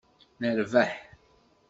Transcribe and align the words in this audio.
Nerbaḥ! 0.39 0.91